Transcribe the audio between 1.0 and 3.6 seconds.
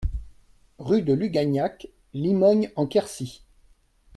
de Lugagnac, Limogne-en-Quercy